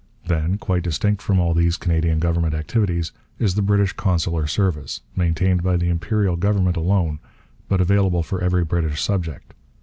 [0.25, 5.61] Then, quite distinct from all these Canadian government activities, is the British consular service, maintained
[5.61, 7.19] by the Imperial government alone,
[7.69, 9.53] but available for every British subject.